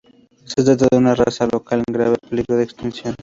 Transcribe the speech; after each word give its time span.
Se 0.45 0.63
trata 0.63 0.87
de 0.89 0.97
una 0.97 1.13
raza 1.13 1.45
local 1.45 1.83
en 1.87 1.93
grave 1.93 2.17
peligro 2.27 2.57
de 2.57 2.63
extinción. 2.63 3.13